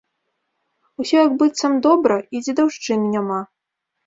[1.03, 3.39] Усё як быццам добра і дзедаўшчыны няма.